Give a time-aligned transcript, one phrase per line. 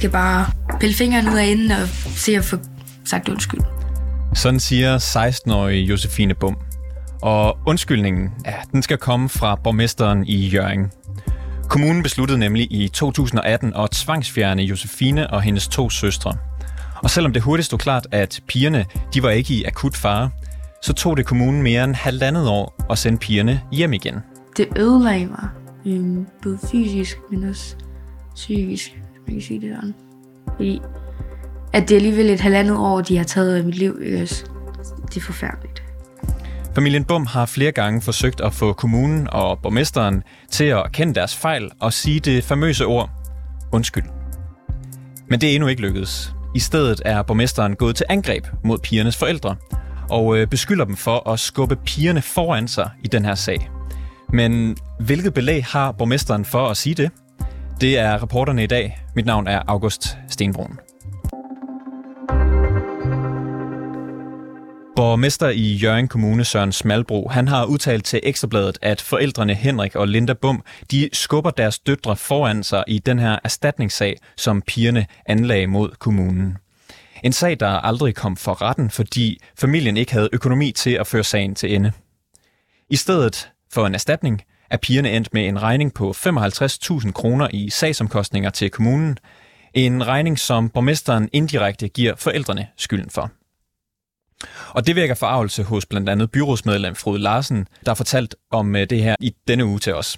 [0.00, 0.46] Skal bare
[0.80, 2.56] pille fingeren ud af enden og se at få
[3.04, 3.60] sagt undskyld.
[4.34, 6.56] Sådan siger 16-årige Josefine Bum.
[7.22, 10.90] Og undskyldningen, ja, den skal komme fra borgmesteren i Jørgen.
[11.68, 16.32] Kommunen besluttede nemlig i 2018 at tvangsfjerne Josefine og hendes to søstre.
[17.02, 20.30] Og selvom det hurtigt stod klart, at pigerne de var ikke i akut fare,
[20.82, 24.14] så tog det kommunen mere end halvandet år at sende pigerne hjem igen.
[24.56, 25.48] Det ødelagde mig,
[25.86, 27.76] øhm, både fysisk, men også
[28.34, 29.94] psykisk, man kan sige det sådan.
[30.56, 30.82] Fordi
[31.72, 34.44] at det er alligevel et halvandet år, de har taget af mit liv, ikke også?
[35.08, 35.82] Det er forfærdeligt.
[36.74, 41.36] Familien Bum har flere gange forsøgt at få kommunen og borgmesteren til at kende deres
[41.36, 43.10] fejl og sige det famøse ord
[43.72, 44.04] undskyld.
[45.28, 46.34] Men det er endnu ikke lykkedes.
[46.54, 49.56] I stedet er borgmesteren gået til angreb mod pigernes forældre
[50.10, 53.70] og øh, beskylder dem for at skubbe pigerne foran sig i den her sag.
[54.32, 57.10] Men hvilket belæg har borgmesteren for at sige det?
[57.80, 58.99] Det er reporterne i dag.
[59.14, 60.78] Mit navn er August Stenbrun.
[64.96, 70.08] Borgmester i Jørgen Kommune, Søren Smalbro, han har udtalt til Ekstrabladet, at forældrene Henrik og
[70.08, 75.66] Linda Bum, de skubber deres døtre foran sig i den her erstatningssag, som pigerne anlagde
[75.66, 76.56] mod kommunen.
[77.24, 81.24] En sag, der aldrig kom for retten, fordi familien ikke havde økonomi til at føre
[81.24, 81.92] sagen til ende.
[82.90, 87.70] I stedet for en erstatning er pigerne endt med en regning på 55.000 kroner i
[87.70, 89.18] sagsomkostninger til kommunen,
[89.74, 93.30] en regning, som borgmesteren indirekte giver forældrene skylden for.
[94.76, 98.82] Og det vækker forarvelse hos blandt andet byrådsmedlem Frode Larsen, der har fortalt om øh,
[98.92, 100.10] det her i denne uge til os.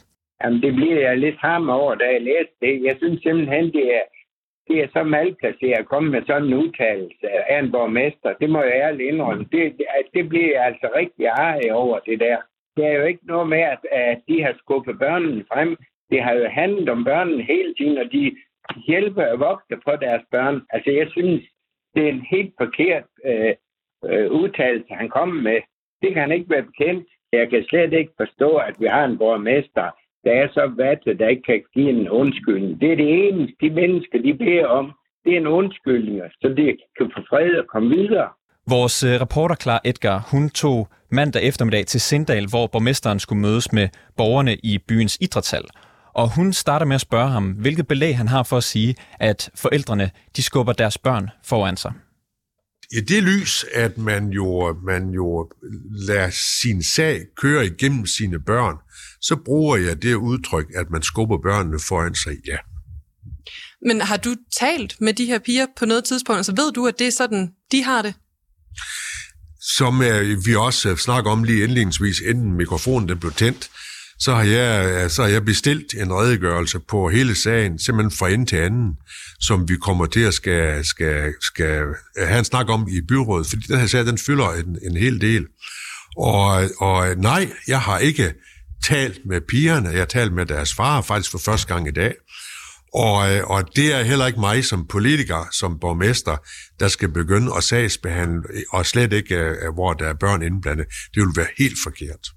[0.42, 2.75] Jamen, det bliver jeg lidt ham over, da jeg læste det.
[2.89, 4.05] Jeg synes simpelthen, det er,
[4.69, 8.31] det er så malplaceret at komme med sådan en udtalelse af en borgmester.
[8.41, 9.44] Det må jeg ærligt indrømme.
[9.53, 12.38] Det, det, det bliver jeg altså rigtig arg over, det der.
[12.77, 15.77] Det er jo ikke noget med, at, at de har skubbet børnene frem.
[16.10, 18.37] Det har jo handlet om børnene hele tiden, og de
[18.87, 20.62] hjælper og vogter på deres børn.
[20.71, 21.43] Altså, jeg synes,
[21.94, 23.55] det er en helt forkert øh,
[24.05, 25.61] øh, udtalelse, han kommer med.
[26.03, 27.09] Det kan han ikke være bekendt.
[27.32, 29.91] Jeg kan slet ikke forstå, at vi har en borgmester,
[30.25, 32.81] der er så vattet, der ikke kan give en undskyldning.
[32.81, 34.93] Det er det eneste, de mennesker, de beder om.
[35.25, 38.28] Det er en undskyldning, så de kan få fred og komme videre.
[38.69, 43.73] Vores øh, reporter Klar Edgar, hun tog mandag eftermiddag til Sindal, hvor borgmesteren skulle mødes
[43.73, 45.65] med borgerne i byens idrætshal.
[46.15, 49.50] Og hun starter med at spørge ham, hvilket belæg han har for at sige, at
[49.55, 51.93] forældrene de skubber deres børn foran sig.
[52.93, 55.50] I det lys, at man jo, man jo
[55.91, 56.31] lader
[56.61, 58.77] sin sag køre igennem sine børn,
[59.21, 62.56] så bruger jeg det udtryk, at man skubber børnene foran sig, ja.
[63.87, 66.37] Men har du talt med de her piger på noget tidspunkt?
[66.37, 68.15] Altså ved du, at det er sådan, de har det?
[69.77, 73.71] Som øh, vi også øh, snakker om lige indledningsvis, inden mikrofonen den blev tændt,
[74.19, 78.28] så har, jeg, øh, så har jeg bestilt en redegørelse på hele sagen, simpelthen fra
[78.28, 78.94] ende til anden,
[79.41, 81.82] som vi kommer til at skal, skal, skal
[82.19, 84.97] øh, have en snak om i byrådet, fordi den her sag, den fylder en, en
[84.97, 85.47] hel del.
[86.16, 88.34] Og, og nej, jeg har ikke
[88.84, 92.15] talt med pigerne, jeg har talt med deres far faktisk for første gang i dag.
[92.94, 96.36] Og, og det er heller ikke mig som politiker, som borgmester,
[96.80, 98.42] der skal begynde at sagsbehandle,
[98.72, 100.86] og slet ikke, hvor der er børn indblandet.
[101.14, 102.28] Det vil være helt forkert.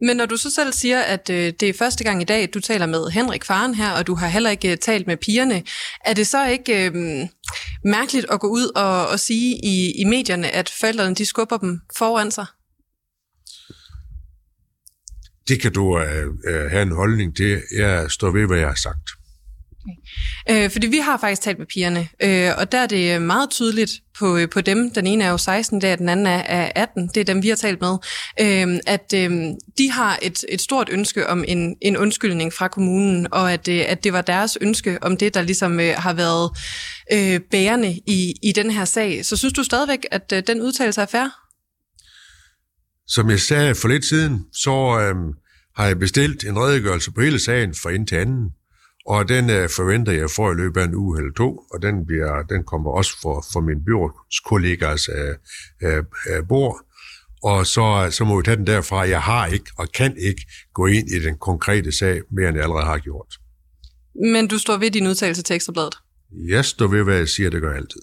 [0.00, 2.60] Men når du så selv siger, at øh, det er første gang i dag, du
[2.60, 5.62] taler med Henrik Faren her, og du har heller ikke øh, talt med pigerne,
[6.04, 6.94] er det så ikke øh,
[7.84, 11.80] mærkeligt at gå ud og, og sige i, i medierne, at forældrene de skubber dem
[11.98, 12.46] foran sig?
[15.48, 17.62] Det kan du øh, øh have en holdning til.
[17.76, 19.25] Jeg står ved, hvad jeg har sagt.
[19.86, 20.64] Okay.
[20.64, 23.92] Øh, fordi vi har faktisk talt med pigerne, øh, og der er det meget tydeligt
[24.18, 27.08] på, øh, på dem, den ene er jo 16 der, den anden er, er 18,
[27.08, 27.96] det er dem, vi har talt med,
[28.40, 29.30] øh, at øh,
[29.78, 33.84] de har et, et stort ønske om en, en undskyldning fra kommunen, og at, øh,
[33.88, 36.50] at det var deres ønske om det, der ligesom øh, har været
[37.12, 39.24] øh, bærende i, i den her sag.
[39.24, 41.28] Så synes du stadigvæk, at øh, den udtalelse er fair?
[43.08, 45.14] Som jeg sagde for lidt siden, så øh,
[45.76, 48.50] har jeg bestilt en redegørelse på hele sagen fra ind til anden.
[49.06, 52.06] Og den øh, forventer jeg for i løbet af en uge eller to, og den,
[52.06, 55.34] bliver, den kommer også for, for min byrådskollegas øh,
[55.82, 56.80] øh, øh, bord.
[57.42, 59.08] Og så, så må vi tage den derfra.
[59.08, 60.42] Jeg har ikke og kan ikke
[60.74, 63.34] gå ind i den konkrete sag, mere end jeg allerede har gjort.
[64.32, 65.94] Men du står ved din udtalelse til Ekstrabladet?
[66.48, 68.00] Jeg står ved, hvad jeg siger, det gør jeg altid.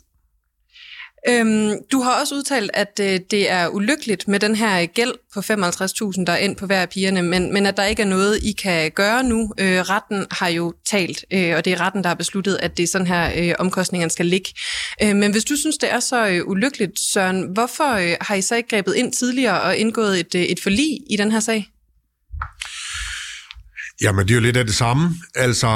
[1.29, 5.39] Øhm, du har også udtalt, at øh, det er ulykkeligt med den her gæld på
[5.39, 8.43] 55.000, der er ind på hver af pigerne, men, men at der ikke er noget,
[8.43, 9.53] I kan gøre nu.
[9.57, 12.83] Øh, retten har jo talt, øh, og det er retten, der har besluttet, at det
[12.83, 14.49] er sådan her, øh, omkostningerne skal ligge.
[15.03, 18.41] Øh, men hvis du synes, det er så øh, ulykkeligt, Søren, hvorfor øh, har I
[18.41, 21.69] så ikke grebet ind tidligere og indgået et, øh, et forlig i den her sag?
[24.03, 25.15] Jamen, det er jo lidt af det samme.
[25.35, 25.67] Altså,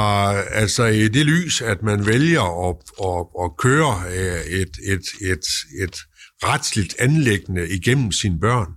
[0.52, 2.76] altså i det lys, at man vælger at,
[3.10, 5.46] at, at køre øh, et, et, et,
[5.84, 5.98] et
[6.44, 8.68] retsligt anlæggende igennem sine børn,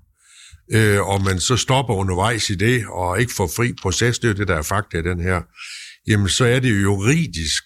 [0.72, 4.34] øh, og man så stopper undervejs i det, og ikke får fri proces, det er
[4.34, 5.42] det, der er fakta i den her,
[6.08, 7.62] jamen så er det jo juridisk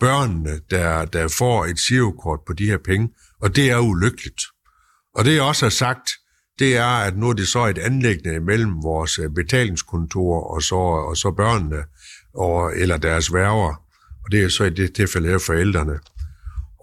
[0.00, 3.08] børnene, der, der får et sirokort på de her penge,
[3.42, 4.42] og det er ulykkeligt.
[5.14, 6.10] Og det er også sagt,
[6.58, 10.74] det er, at nu er det så et anlæggende mellem vores øh, betalingskontor og så,
[10.74, 11.82] og så børnene,
[12.34, 13.82] og, eller deres værger,
[14.24, 15.98] og det er så i det tilfælde her forældrene.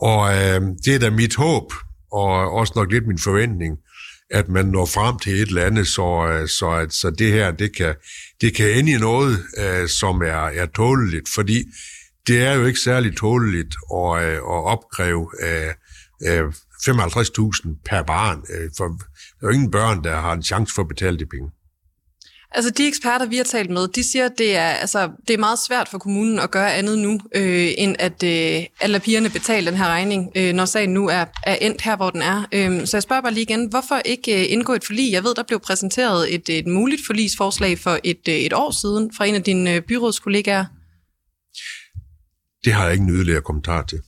[0.02, 1.74] Og øh, det er da mit håb,
[2.12, 3.78] og også nok lidt min forventning,
[4.32, 7.52] at man når frem til et eller andet, så, øh, så, at, så det her,
[7.52, 7.96] det kan,
[8.42, 11.64] det kan ende i noget, øh, som er, er tåleligt, fordi
[12.28, 15.74] det er jo ikke særlig tåleligt at, øh, at opkræve øh,
[16.28, 18.44] øh, 55.000 per barn.
[18.50, 21.26] Øh, for der er jo ingen børn, der har en chance for at betale de
[21.26, 21.52] penge.
[22.52, 25.38] Altså de eksperter, vi har talt med, de siger, at det er, altså, det er
[25.38, 29.30] meget svært for kommunen at gøre andet nu, øh, end at, øh, at lade pigerne
[29.30, 32.46] betale den her regning, øh, når sagen nu er, er endt her, hvor den er.
[32.52, 35.12] Øh, så jeg spørger bare lige igen, hvorfor ikke øh, indgå et forlig?
[35.12, 39.12] Jeg ved, der blev præsenteret et, et muligt forlisforslag for et, øh, et år siden
[39.18, 40.66] fra en af dine øh, byrådskollegaer.
[42.66, 44.02] Det har jeg ikke en yderligere kommentar til.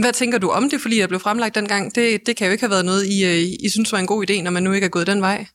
[0.00, 1.94] Hvad tænker du om det, fordi der blev fremlagt dengang?
[1.94, 4.30] Det, det kan jo ikke have været noget, I, øh, I synes var en god
[4.30, 5.46] idé, når man nu ikke er gået den vej.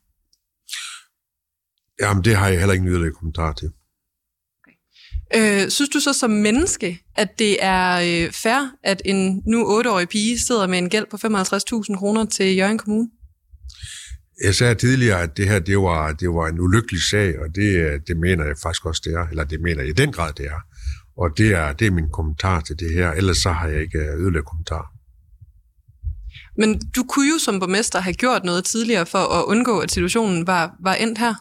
[2.01, 3.69] Jamen, det har jeg heller ikke en yderligere kommentar til.
[5.35, 10.09] Øh, synes du så som menneske, at det er øh, fair, at en nu 8-årig
[10.09, 13.09] pige sidder med en gæld på 55.000 kroner til Jørgen Kommune?
[14.43, 18.01] Jeg sagde tidligere, at det her det var, det var en ulykkelig sag, og det,
[18.07, 19.27] det mener jeg faktisk også, det er.
[19.27, 20.59] Eller det mener jeg i den grad, det er.
[21.17, 23.12] Og det er, det er min kommentar til det her.
[23.12, 24.91] Ellers så har jeg ikke øh, yderligere kommentar.
[26.57, 30.47] Men du kunne jo som borgmester have gjort noget tidligere for at undgå, at situationen
[30.47, 31.33] var, var endt her.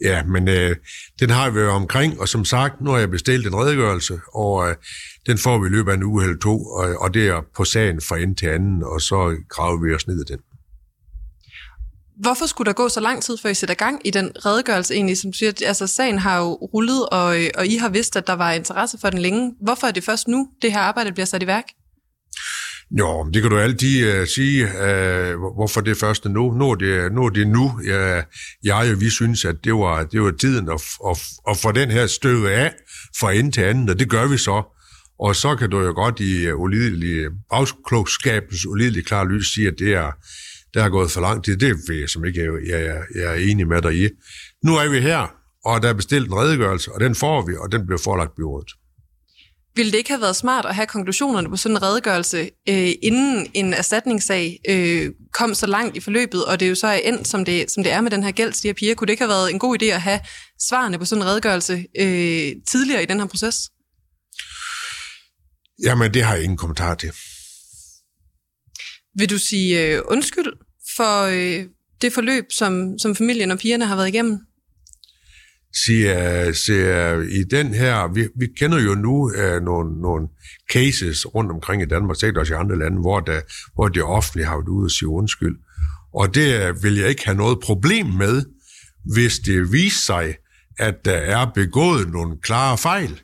[0.00, 0.76] Ja, men øh,
[1.20, 4.68] den har vi jo omkring, og som sagt, nu har jeg bestilt en redegørelse, og
[4.68, 4.74] øh,
[5.26, 7.64] den får vi i løbet af en uge eller to, og, og det er på
[7.64, 10.38] sagen fra ende til anden, og så graver vi os ned i den.
[12.20, 15.18] Hvorfor skulle der gå så lang tid, før I sætter gang i den redegørelse egentlig,
[15.18, 18.52] som siger, altså sagen har jo rullet, og, og I har vidst, at der var
[18.52, 19.52] interesse for den længe.
[19.62, 21.64] Hvorfor er det først nu, det her arbejde bliver sat i værk?
[22.98, 26.50] Jo, det kan du altid uh, sige, uh, hvorfor det første først nu.
[26.50, 27.24] Nu er det nu.
[27.24, 27.80] Er det nu.
[27.86, 28.24] Jeg,
[28.64, 31.90] jeg og vi synes, at det var, det var tiden at, at, at få den
[31.90, 32.74] her støvet af
[33.20, 34.62] fra ende til anden, og det gør vi så.
[35.20, 39.74] Og så kan du jo godt i øh, ulidelig, afklogskabens ulidelige klar lys sige, at
[39.78, 40.10] det er,
[40.76, 41.56] der er gået for lang tid.
[41.56, 44.08] Det ved jeg som ikke, jeg, jeg, jeg er enig med dig i.
[44.64, 45.26] Nu er vi her,
[45.64, 48.70] og der er bestilt en redegørelse, og den får vi, og den bliver forelagt byrådet.
[49.76, 53.46] Ville det ikke have været smart at have konklusionerne på sådan en redegørelse, øh, inden
[53.54, 57.44] en erstatningssag øh, kom så langt i forløbet, og det jo så er endt, som
[57.44, 58.94] det, som det er med den her gæld, siger Pia.
[58.94, 60.20] Kunne det ikke have været en god idé at have
[60.60, 63.56] svarene på sådan en redegørelse øh, tidligere i den her proces?
[65.84, 67.12] Jamen, det har jeg ingen kommentar til.
[69.18, 70.65] Vil du sige øh, undskyld
[70.96, 71.64] for øh,
[72.02, 74.38] det forløb, som, som familien og pigerne har været igennem?
[75.84, 80.28] Siger, øh, siger, øh, i den her, vi, vi kender jo nu uh, nogle, nogle
[80.72, 83.40] cases rundt omkring i Danmark, sikkert også i andre lande, hvor, der,
[83.74, 85.56] hvor det offentlige har været ude og sige undskyld.
[86.14, 88.44] Og det vil jeg ikke have noget problem med,
[89.14, 90.34] hvis det viser sig,
[90.78, 93.20] at der er begået nogle klare fejl.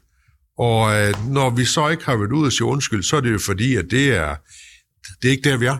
[0.58, 3.32] Og øh, når vi så ikke har været ude og sige undskyld, så er det
[3.32, 4.36] jo fordi, at det er,
[5.22, 5.78] det er ikke der, vi er.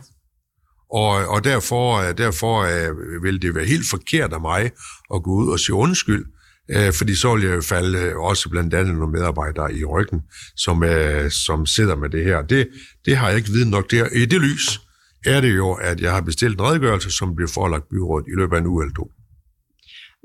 [0.93, 4.71] Og, og derfor, øh, derfor øh, vil det være helt forkert af mig
[5.15, 6.25] at gå ud og sige undskyld,
[6.71, 10.21] øh, fordi så vil jeg falde øh, også blandt andet nogle medarbejdere i ryggen,
[10.57, 12.43] som, øh, som sidder med det her.
[12.43, 12.69] Det,
[13.05, 14.07] det har jeg ikke viden nok der.
[14.13, 14.81] I det lys
[15.27, 18.57] er det jo, at jeg har bestilt en redegørelse, som bliver forelagt byrådet i løbet
[18.57, 19.11] af en uge eller to.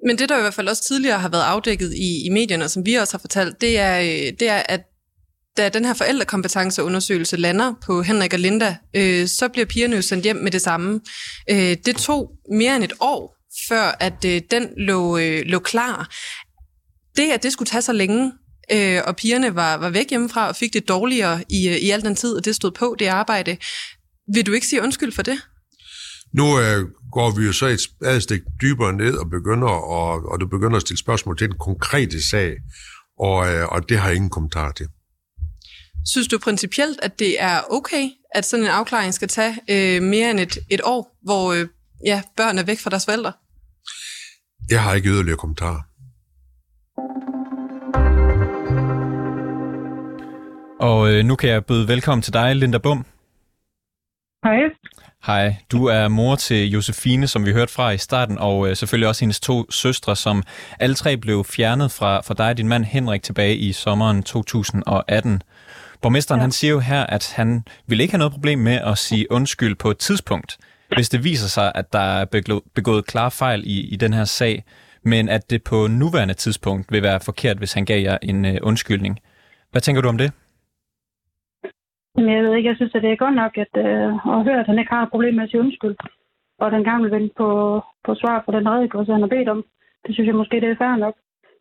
[0.06, 2.70] Men det, der i hvert fald også tidligere har været afdækket i, i medierne, og
[2.70, 4.82] som vi også har fortalt, det er, øh, det er at
[5.58, 10.24] da den her forældrekompetenceundersøgelse lander på Henrik og Linda, øh, så bliver pigerne jo sendt
[10.24, 11.02] hjem med det samme.
[11.50, 13.38] Øh, det tog mere end et år,
[13.70, 16.10] før at øh, den lå, øh, lå klar.
[17.18, 18.34] Det, at det skulle tage så længe,
[18.72, 22.02] øh, og pigerne var, var væk hjemmefra og fik det dårligere i, øh, i al
[22.02, 23.58] den tid, og det stod på, det arbejde.
[24.34, 25.40] Vil du ikke sige undskyld for det?
[26.34, 30.48] Nu øh, går vi jo så et spadestik dybere ned og begynder, og, og du
[30.48, 32.56] begynder at stille spørgsmål til den konkrete sag,
[33.20, 34.88] og, øh, og det har jeg ingen kommentar til.
[36.12, 40.32] Synes du principielt, at det er okay, at sådan en afklaring skal tage øh, mere
[40.32, 41.68] end et, et år, hvor øh,
[42.06, 43.32] ja, børn er væk fra deres forældre?
[44.70, 45.82] Jeg har ikke yderligere kommentarer.
[50.80, 53.06] Og øh, nu kan jeg byde velkommen til dig, Linda Bum.
[54.44, 54.60] Hej.
[55.26, 59.08] Hej, du er mor til Josefine, som vi hørte fra i starten, og øh, selvfølgelig
[59.08, 60.44] også hendes to søstre, som
[60.80, 65.42] alle tre blev fjernet fra, fra dig og din mand Henrik tilbage i sommeren 2018.
[66.02, 66.42] Borgmesteren ja.
[66.42, 69.76] han siger jo her, at han vil ikke have noget problem med at sige undskyld
[69.76, 70.58] på et tidspunkt,
[70.96, 72.26] hvis det viser sig, at der er
[72.76, 74.64] begået, klare fejl i, i den her sag,
[75.04, 78.52] men at det på nuværende tidspunkt vil være forkert, hvis han gav jer en uh,
[78.62, 79.20] undskyldning.
[79.72, 80.32] Hvad tænker du om det?
[82.18, 84.66] Jeg ved ikke, jeg synes, at det er godt nok at, uh, at høre, at
[84.66, 85.96] han ikke har et problem med at sige undskyld.
[86.60, 87.50] Og den gang vil vente på,
[88.06, 89.66] på svar på den redegørelse, han har bedt om.
[90.06, 91.16] Det synes jeg måske, det er fair nok.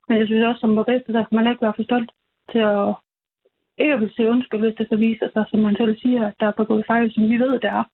[0.08, 2.10] Men jeg synes også, som borgmester, der kan man ikke være for stolt
[2.52, 2.94] til at
[3.78, 6.46] ikke vil sige undskyld, hvis det så viser sig, som man selv siger, at der
[6.46, 7.84] er begået fejl, som vi ved, det er.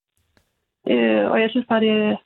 [0.93, 2.19] Øh, og jeg synes bare, det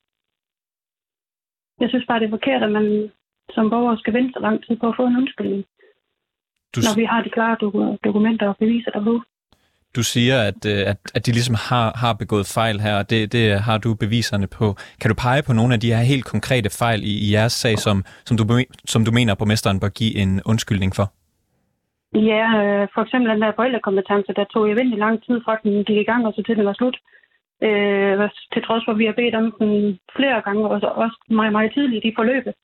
[1.81, 3.11] jeg synes bare, det er forkert, at man
[3.51, 5.65] som borger skal vente så lang tid på at få en undskyldning.
[6.75, 6.81] Du...
[6.81, 7.57] Når vi har de klare
[8.05, 9.23] dokumenter og beviser derude.
[9.97, 13.33] Du siger, at, øh, at, at de ligesom har, har begået fejl her, og det,
[13.33, 14.77] det har du beviserne på.
[15.01, 17.79] Kan du pege på nogle af de her helt konkrete fejl i, i jeres sag,
[17.79, 18.45] som, som, du,
[18.85, 21.13] som du mener, at borgmesteren bør give en undskyldning for?
[22.17, 25.97] Ja, øh, for eksempel den der forældrekompetence, der tog eventelig lang tid fra, den gik
[25.97, 26.97] i gang, og så til den var slut.
[27.63, 31.19] Øh, til trods for, at vi har bedt om den flere gange, og så også
[31.31, 32.55] meget, meget tidligt i forløbet,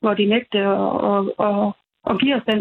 [0.00, 1.72] hvor de nægte at, at, at,
[2.10, 2.60] at give os den.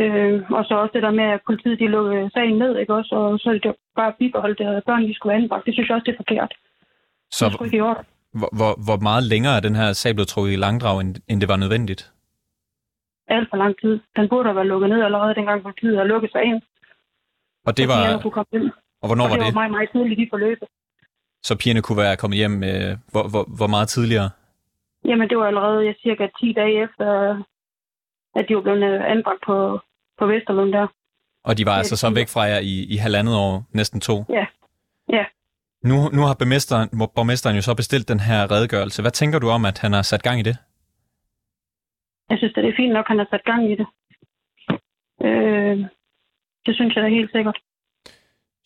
[0.00, 3.14] Øh, og så også det der med, at politiet de lukkede sagen ned, ikke også?
[3.14, 5.66] Og så det bare bibeholdt det, at børn de skulle anbragt.
[5.66, 6.52] Det synes jeg også, det er forkert.
[7.30, 7.96] Så det
[8.38, 11.40] hvor, hvor, hvor meget længere er den her sag blevet trukket i langdrag, end, end
[11.40, 12.13] det var nødvendigt?
[13.28, 14.00] Alt for lang tid.
[14.16, 16.62] Den burde have været lukket ned allerede, dengang politiet har lukket sagen.
[17.66, 18.00] Og det var...
[19.02, 19.46] Og hvornår og var det?
[19.46, 20.68] det var meget, meget tidligt i forløbet.
[21.42, 24.30] Så pigerne kunne være kommet hjem øh, hvor, hvor, hvor meget tidligere?
[25.04, 27.06] Jamen, det var allerede ja, cirka 10 dage efter,
[28.36, 29.80] at de var blevet øh, anbragt på,
[30.18, 30.86] på Vesterlund der.
[31.44, 34.24] Og de var altså så væk fra jer i, i halvandet år, næsten to?
[34.28, 34.46] Ja.
[35.08, 35.24] Ja.
[35.82, 39.02] Nu, nu har borgmesteren, borgmesteren jo så bestilt den her redegørelse.
[39.02, 40.56] Hvad tænker du om, at han har sat gang i det?
[42.30, 43.86] Jeg synes, det er fint nok, at han har sat gang i det.
[45.26, 45.76] Øh,
[46.66, 47.58] det synes jeg er helt sikkert.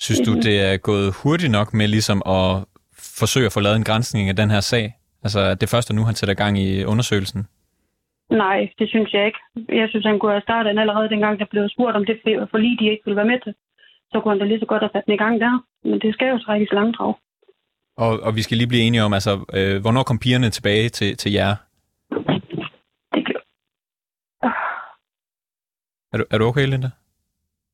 [0.01, 2.65] Synes du, det er gået hurtigt nok med ligesom at
[3.21, 4.87] forsøge at få lavet en grænsning af den her sag?
[5.25, 7.47] Altså det første nu, han sætter gang i undersøgelsen?
[8.31, 9.39] Nej, det synes jeg ikke.
[9.81, 12.17] Jeg synes, han kunne have startet den allerede dengang, der blev spurgt om det,
[12.51, 13.55] for lige de ikke ville være med til.
[14.11, 15.65] Så kunne han da lige så godt have sat den i gang der.
[15.85, 17.15] Men det skal jo trækkes langdrag.
[17.97, 21.17] Og, og vi skal lige blive enige om, altså, øh, hvornår kom pigerne tilbage til,
[21.17, 21.55] til jer?
[26.13, 26.91] Er du, er du okay, Linda?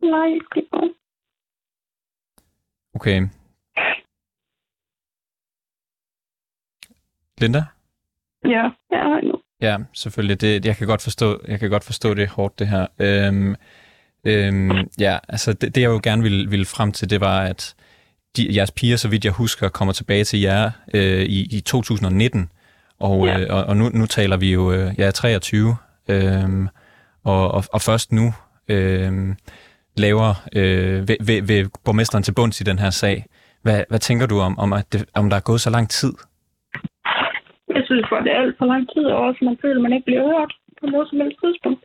[0.03, 0.95] Nej, det er
[2.95, 3.29] Okay.
[7.41, 7.65] Linda?
[8.45, 9.41] Ja, jeg er nu.
[9.61, 10.41] Ja, selvfølgelig.
[10.41, 12.87] Det, jeg, kan godt forstå, jeg kan godt forstå, det er hårdt, det her.
[12.99, 13.57] Øhm,
[14.25, 17.75] øhm, ja, altså det, det, jeg jo gerne ville, ville frem til, det var, at
[18.37, 22.51] de, jeres piger, så vidt jeg husker, kommer tilbage til jer øh, i, i 2019.
[22.99, 23.41] Og, ja.
[23.41, 25.77] øh, og, og nu, nu taler vi jo, øh, jeg er 23,
[26.09, 26.69] øh,
[27.25, 28.27] og, og, og først nu
[28.69, 29.13] øh,
[29.97, 33.25] laver øh, ved, ved, ved borgmesteren til bunds i den her sag.
[33.63, 36.13] Hvad, hvad tænker du om, om, at det, om der er gået så lang tid?
[37.77, 39.93] Jeg synes, at det er alt for lang tid, og også man føler, at man
[39.93, 41.85] ikke bliver hørt på noget som helst tidspunkt.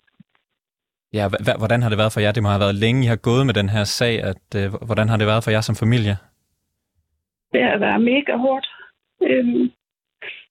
[1.13, 2.31] Ja, h- hvordan har det været for jer?
[2.31, 4.23] Det må have været længe, I har gået med den her sag.
[4.23, 6.15] At, øh, hvordan har det været for jer som familie?
[7.53, 8.67] Det har været mega hårdt.
[9.29, 9.71] Øhm,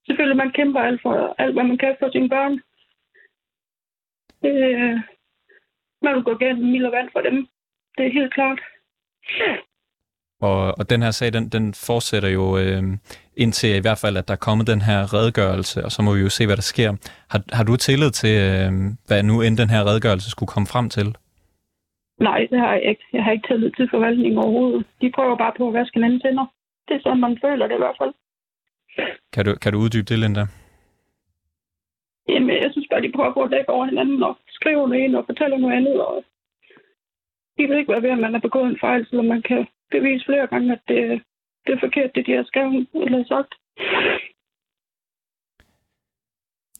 [0.06, 2.54] selvfølgelig, man kæmper alt, for, alt, hvad man kan for sine børn.
[4.44, 4.94] Øh,
[6.02, 7.48] man vil gå gennem mild og vand for dem.
[7.98, 8.60] Det er helt klart.
[10.40, 12.82] Og, og den her sag, den, den fortsætter jo øh,
[13.36, 16.20] indtil i hvert fald, at der er kommet den her redegørelse, og så må vi
[16.20, 16.90] jo se, hvad der sker.
[17.30, 18.70] Har, har du tillid til, øh,
[19.06, 21.08] hvad nu end den her redegørelse skulle komme frem til?
[22.20, 23.04] Nej, det har jeg ikke.
[23.12, 24.86] Jeg har ikke tillid til forvaltningen overhovedet.
[25.00, 26.46] De prøver bare på at vaske hinanden tænder.
[26.88, 28.14] Det er sådan, man føler det i hvert fald.
[29.32, 30.44] Kan du, kan du uddybe det, Linda?
[32.90, 35.76] Jamen, de prøver på at dække over hinanden og skrive noget ind og fortælle noget
[35.76, 35.96] andet.
[36.08, 36.24] Og
[37.56, 40.24] de vil ikke være ved, at man har begået en fejl, så man kan bevise
[40.28, 41.22] flere gange, at det,
[41.66, 43.52] det er forkert, det de har skrevet eller sagt.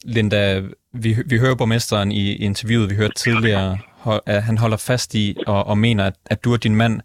[0.04, 0.60] Linda,
[0.92, 3.78] vi, vi hører borgmesteren i interviewet, vi hørte tidligere,
[4.26, 7.00] at han holder fast i og, og mener, at, at du og din mand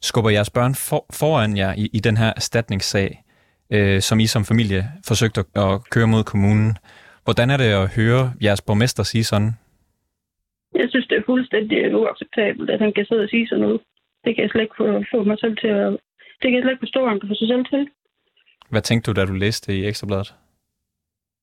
[0.00, 3.24] skubber jeres børn for, foran jer i, i den her erstatningssag,
[3.70, 6.76] øh, som I som familie forsøgte at, at køre mod kommunen.
[7.28, 9.50] Hvordan er det at høre jeres borgmester sige sådan?
[10.80, 13.80] Jeg synes, det er fuldstændig uacceptabelt, at han kan sidde og sige sådan noget.
[14.24, 15.90] Det kan jeg slet ikke få, få mig selv til at...
[16.40, 17.82] Det kan jeg slet ikke forstå, at han kan få sig selv til.
[18.70, 20.34] Hvad tænkte du, da du læste i Ekstrabladet?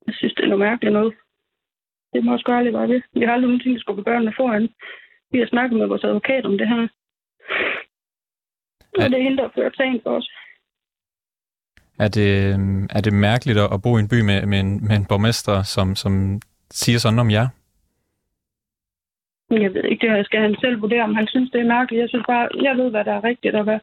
[0.07, 1.13] Jeg synes, det er noget mærkeligt noget.
[2.13, 3.03] Det må også gøre lidt bare det.
[3.13, 4.69] Vi har aldrig nogensinde skulle børnene foran.
[5.31, 6.87] Vi har snakket med vores advokat om det her.
[8.97, 10.29] Og det er hende, der fører sagen for os.
[11.99, 12.29] Er det,
[12.89, 15.95] er det mærkeligt at bo i en by med, med, en, med en borgmester, som,
[15.95, 17.47] som siger sådan om jer?
[19.49, 22.01] Jeg ved ikke, det skal han selv vurdere, om han synes, det er mærkeligt.
[22.01, 23.79] Jeg synes bare, jeg ved, hvad der er rigtigt, og hvad,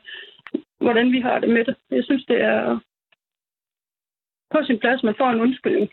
[0.80, 1.76] hvordan vi har det med det.
[1.90, 2.78] Jeg synes, det er
[4.50, 5.90] på sin plads, man får en undskyldning.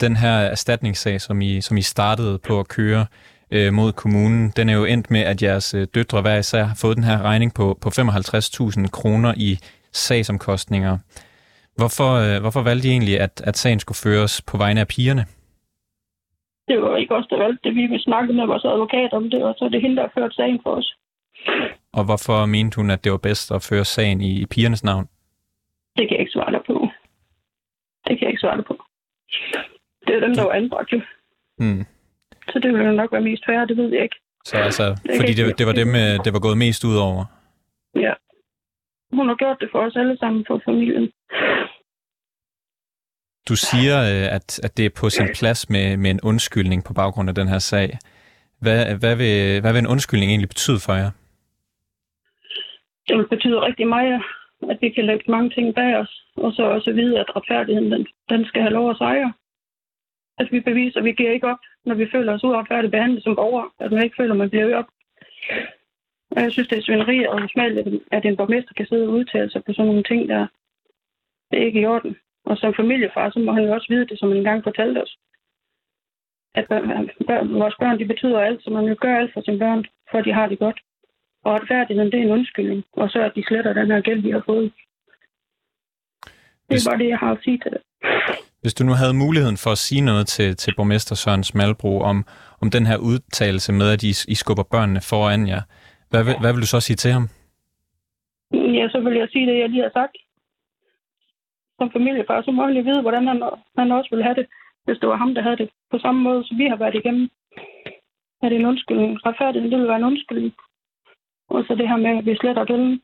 [0.00, 3.06] Den her erstatningssag, som I, som I startede på at køre
[3.50, 6.78] øh, mod kommunen, den er jo endt med, at jeres øh, døtre hver især har
[6.80, 9.58] fået den her regning på, på 55.000 kroner i
[9.92, 10.98] sagsomkostninger.
[11.76, 15.24] Hvorfor, øh, hvorfor valgte I egentlig, at, at sagen skulle føres på vegne af pigerne?
[16.68, 17.74] Det var ikke os, der valgte det.
[17.74, 20.12] Vi ville snakke med vores advokat om det, og så er det hende, der har
[20.14, 20.94] ført sagen for os.
[21.92, 25.08] Og hvorfor mente hun, at det var bedst at føre sagen i, i pigernes navn?
[25.96, 26.88] Det kan jeg ikke svare dig på.
[28.06, 28.76] Det kan jeg ikke svare dig på.
[30.06, 31.00] Det er dem, der var anbragt jo.
[31.58, 31.84] Hmm.
[32.48, 34.16] Så det ville nok være mest færre, det ved jeg ikke.
[34.44, 34.86] Så altså,
[35.18, 37.24] fordi det, det var dem, øh, det var gået mest ud over?
[37.94, 38.12] Ja.
[39.12, 41.12] Hun har gjort det for os alle sammen, for familien.
[43.48, 46.92] Du siger, øh, at, at det er på sin plads med, med en undskyldning på
[46.94, 47.98] baggrund af den her sag.
[48.60, 51.10] Hvad, hvad, vil, hvad vil en undskyldning egentlig betyde for jer?
[53.08, 54.22] Det betyder rigtig meget,
[54.70, 58.06] at vi kan lægge mange ting bag os, og så også vide, at retfærdigheden den,
[58.28, 59.32] den skal have lov at sejre.
[60.38, 63.36] At vi beviser, at vi giver ikke op, når vi føler os uretfærdigt behandlet som
[63.36, 63.70] borgere.
[63.80, 64.88] At man ikke føler, at man bliver op.
[66.36, 67.78] Og jeg synes, det er svineri og smalt,
[68.16, 70.46] at en borgmester kan sidde og udtale sig på sådan nogle ting, der
[71.50, 72.16] det er ikke i orden.
[72.44, 75.16] Og som familiefar, så må han jo også vide det, som han engang fortalte os.
[76.54, 79.84] At børn, vores børn, de betyder alt, så man vil gøre alt for sine børn,
[80.10, 80.80] for at de har det godt.
[81.44, 82.84] Og retfærdigheden, det er en undskyldning.
[82.92, 84.72] Og så at de sletter den her gæld, de har fået.
[86.68, 87.82] Det er bare det, jeg har at sige til det.
[88.62, 92.26] Hvis du nu havde muligheden for at sige noget til, til borgmester Søren Smalbro om,
[92.60, 95.62] om den her udtalelse med, at I, I skubber børnene foran jer,
[96.12, 97.26] hvad, vil, hvad vil du så sige til ham?
[98.76, 100.16] Ja, så vil jeg sige det, jeg lige har sagt.
[101.78, 103.42] Som familiefar, så må han lige vide, hvordan han,
[103.78, 104.46] han også ville have det,
[104.84, 105.70] hvis det var ham, der havde det.
[105.90, 107.30] På samme måde, som vi har været igennem.
[108.42, 109.26] Er det en undskyldning?
[109.26, 110.54] Retfærdigheden, det vil være en undskyldning.
[111.48, 113.02] Og så det her med, at vi sletter gælden.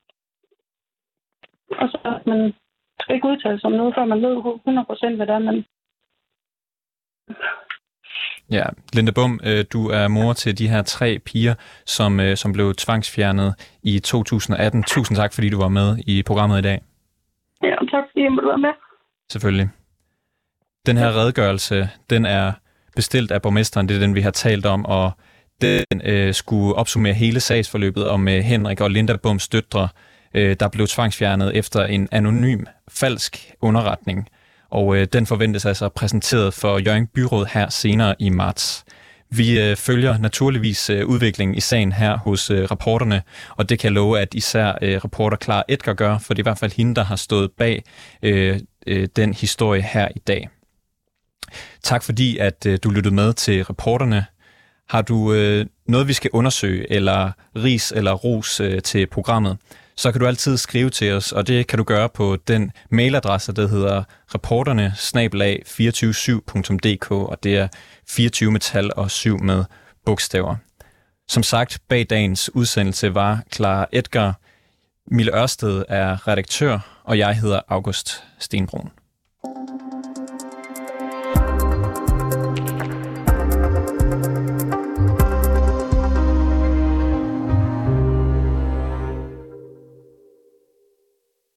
[1.70, 2.54] Og så at man
[3.00, 4.36] skal ikke udtale sig om noget, før man ved
[5.12, 5.64] 100% hvad det er, man...
[8.50, 11.54] Ja, Linda Bum, øh, du er mor til de her tre piger,
[11.86, 14.82] som, øh, som blev tvangsfjernet i 2018.
[14.82, 16.80] Tusind tak, fordi du var med i programmet i dag.
[17.62, 18.74] Ja, tak fordi jeg måtte være med.
[19.32, 19.68] Selvfølgelig.
[20.86, 22.52] Den her redegørelse, den er
[22.96, 25.12] bestilt af borgmesteren, det er den, vi har talt om, og
[25.60, 29.88] den øh, skulle opsummere hele sagsforløbet om øh, Henrik og Linda Bums døtre,
[30.34, 34.28] øh, der blev tvangsfjernet efter en anonym, falsk underretning.
[34.70, 38.84] Og øh, den forventes altså præsenteret for Jørgen Byråd her senere i marts.
[39.30, 43.92] Vi øh, følger naturligvis øh, udviklingen i sagen her hos øh, rapporterne, og det kan
[43.92, 46.94] love, at især øh, reporter Klar Edgar gør, for det er i hvert fald hende,
[46.94, 47.84] der har stået bag
[48.22, 50.48] øh, øh, den historie her i dag.
[51.82, 54.24] Tak fordi, at øh, du lyttede med til reporterne.
[54.90, 59.56] Har du øh, noget, vi skal undersøge, eller ris eller ros øh, til programmet,
[59.96, 63.52] så kan du altid skrive til os, og det kan du gøre på den mailadresse,
[63.52, 64.02] der hedder
[64.34, 67.68] reporterne 247dk og det er
[68.08, 69.64] 24 med tal og 7 med
[70.06, 70.56] bogstaver.
[71.28, 74.40] Som sagt, bag dagens udsendelse var Clara Edgar,
[75.10, 78.90] Mille Ørsted er redaktør, og jeg hedder August Stenbrun.